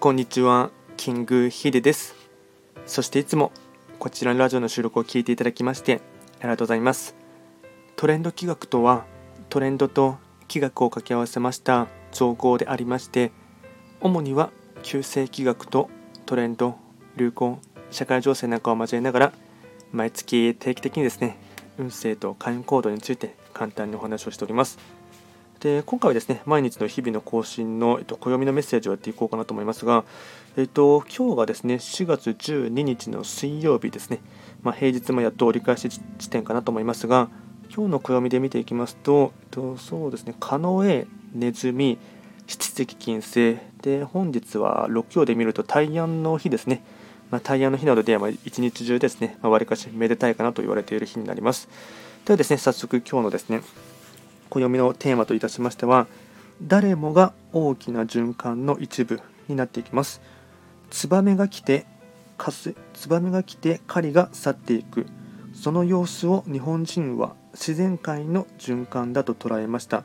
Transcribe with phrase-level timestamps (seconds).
[0.00, 2.14] こんにちは、キングヒデです。
[2.86, 3.50] そしていつも
[3.98, 6.00] こちらのラジオの収録を聞いていただきまして
[6.38, 7.16] ありがとうございます。
[7.96, 9.06] トレンド企画とは
[9.48, 13.32] トレンドと企画を掛け合わせました造語でありまして
[14.00, 14.50] 主には
[14.84, 15.90] 旧世企画と
[16.26, 16.76] トレンド、
[17.16, 17.58] 流行、
[17.90, 19.32] 社会情勢なんかを交えながら
[19.90, 21.38] 毎月定期的にですね
[21.76, 24.78] 運勢と会員行動について簡単にお話をしております。
[25.60, 30.04] で今回はですね毎日の日々の更新の、えっと、暦のメッセージをやっていこうかなと思いますが、
[30.56, 34.20] えっと、今日がですね4月12日の水曜日ですね、
[34.62, 37.28] まあ、平日もやっと折り返し地点かなと思いますが
[37.74, 41.98] 今日の暦で見ていきますと、えっと、そうですねカノエ、ネズミ、
[42.46, 43.58] 七石金星。
[43.82, 46.82] で本日は6強で見ると大安の日ですね。
[47.30, 51.68] まあ、大安の日などでは一日中ですね、わ、ま、り、あ、かしめでたいかなと言われている日になります。
[52.24, 53.60] ではですね、早速今日のですね、
[54.50, 56.06] 暦のテーマといたしましては
[56.62, 60.20] 誰もが大きな循環の一部になっていきます。
[60.90, 61.86] ツバメが来て
[62.36, 65.06] かすツバメが来て狩りが去っていく。
[65.52, 70.04] その様子を日本人は自然界の循環だと捉えました。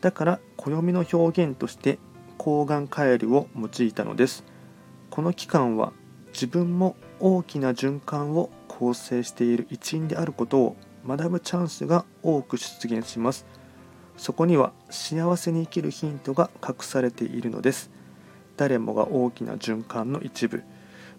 [0.00, 1.98] だから暦の表現として
[2.36, 4.44] 抗がんカエルを用いたのです。
[5.10, 5.92] この期間は
[6.32, 13.46] 自分も大きな循環を構成している一員であることを学ぶチャンスが多く出現します。
[14.16, 17.90] そこには幸せに生きるヒントが隠されているのです。
[18.56, 20.62] 誰もが大きな循環の一部、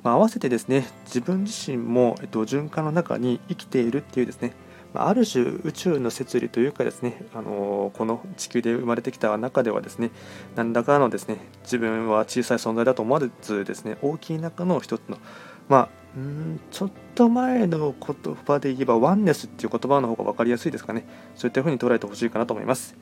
[0.03, 4.53] まあ、合わせてですね自分自身も、えっと、循環の中に生きているっていうですね。
[4.97, 10.11] ある種宇宙の摂理というかですね、あのこの地球で生まれてきた中ではですね
[10.55, 15.17] 何らかのですね自分は小さい存在だと思わずですね大きい中の一つの
[15.67, 21.05] まあうんちょっと前の言葉で言えばワンネスっていう言葉の方が分かりやすいですかね。
[21.35, 22.95] そういったふうに捉えてほしいかなと思います。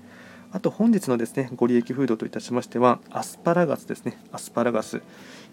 [0.52, 4.20] あと本日のですねご利益フードといたしましてはアスパラガスですね。
[4.32, 5.02] アスパラガス。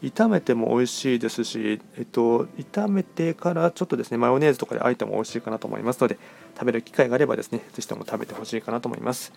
[0.03, 6.19] 炒めても美味しいですし、えっと、炒めてからちょっとですねマヨネーズとかであえても美味しいかなと思いますので
[6.55, 9.33] 食べる機会があればですねぜひとも食べてほしいかなと思います。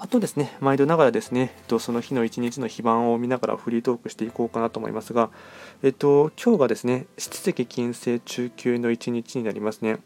[0.00, 5.30] あとですね、毎度ながらですね、その日の一日の非番を見ながらフリートークしていこうかなと思いますが、
[5.82, 9.98] えっと、今日がですね、七石金星中級の一日になりますね。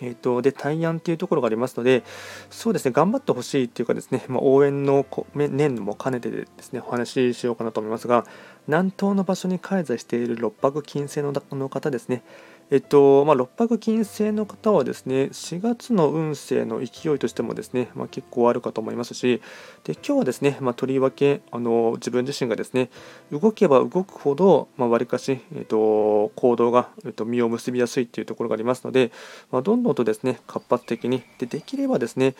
[0.00, 2.04] えっと、で大安っていうところがありますので、
[2.50, 8.26] そうですね、頑張ってほしいっていうかですね、まあ、応援の念も兼ねてですね、お話ししようかなと思いますが、
[8.68, 12.22] 南東の場所に開催している六白金星の方ですね、
[12.70, 19.40] えっとまあ、六白金星の方はですね4月の運勢の勢いとしてもですね、まあ、結構あるかと思いますし
[19.84, 22.90] で今日はですね、まあ、とりわけあの自分自身がですね
[23.32, 29.12] 動けば動くほどわり、まあ、かし、えっと、行動が、えっと、実を結びやすいというところがありますので、
[29.50, 31.22] まあ、どんどんとですね活発的に。
[31.38, 32.34] でできればですね、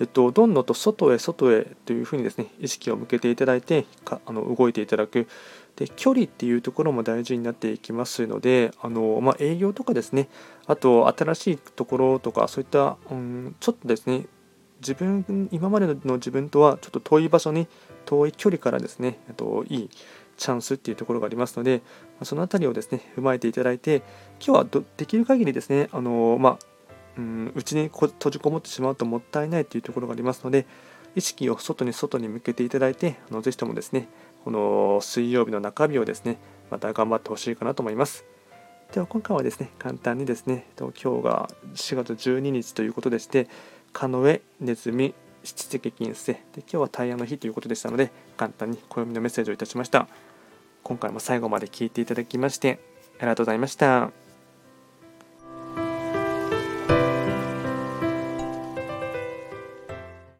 [0.00, 5.28] えっと、どんどんと外へ外へというふうにですね意識を向けていただいてかあの動いていただく。
[5.76, 10.28] で距離っていうところも大事になっていきますのであの、まあ、営業とかですね
[10.66, 14.26] あと新しいところとかそういった、うん、ちょっとですね
[14.80, 17.66] 自分今までの自分とはちょっと遠い場所に
[18.04, 19.90] 遠い距離からですねといい
[20.36, 21.82] チャンスっていうところがありますので
[22.22, 24.02] その辺りをですね踏まえていただいて
[24.44, 26.73] 今日はできる限りですねあのまあ
[27.18, 30.66] うんちに閉じこもってしまうともったいないというところがありますので
[31.14, 34.08] 意識を外に外に向けていただいてあのぜひともですね
[34.44, 36.36] この水曜日の中日をですね、
[36.70, 38.26] また頑張ってほしいかなと思います。
[38.92, 43.48] では今回はですね、簡単にですね、今日が4月12日ということでして、
[43.94, 46.26] カノエ、ネズミ、七石金星。
[46.26, 50.08] で今日はタイヤの日ということでしたので簡単に暦のメッセージをいたしました。
[50.82, 52.78] 今回も最後まで聞いていただきまして
[53.18, 54.23] ありがとうございました。